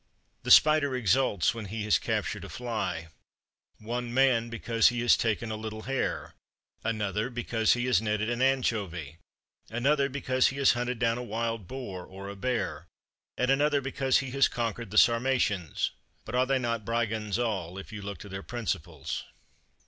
10. 0.41 0.41
The 0.45 0.49
spider 0.49 0.95
exults 0.95 1.53
when 1.53 1.65
he 1.65 1.83
has 1.83 1.99
captured 1.99 2.43
a 2.43 2.49
fly; 2.49 3.09
one 3.77 4.11
man 4.11 4.49
because 4.49 4.87
he 4.87 4.99
has 5.01 5.15
taken 5.15 5.51
a 5.51 5.55
little 5.55 5.83
hare, 5.83 6.33
another 6.83 7.29
because 7.29 7.73
he 7.73 7.85
has 7.85 8.01
netted 8.01 8.27
an 8.27 8.41
anchovy, 8.41 9.17
another 9.69 10.09
because 10.09 10.47
he 10.47 10.57
has 10.57 10.71
hunted 10.71 10.97
down 10.97 11.19
a 11.19 11.23
wild 11.23 11.67
boar 11.67 12.03
or 12.03 12.29
a 12.29 12.35
bear; 12.35 12.87
and 13.37 13.51
another 13.51 13.79
because 13.79 14.17
he 14.25 14.31
has 14.31 14.47
conquered 14.47 14.89
the 14.89 14.97
Sarmatians. 14.97 15.91
But 16.25 16.33
are 16.33 16.47
they 16.47 16.57
not 16.57 16.83
brigands 16.83 17.37
all, 17.37 17.77
if 17.77 17.93
you 17.93 18.01
look 18.01 18.17
to 18.21 18.29
their 18.29 18.41
principles. 18.41 19.23